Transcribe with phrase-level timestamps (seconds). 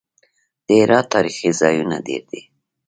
[0.65, 2.41] د هرات تاریخي ځایونه ډیر دي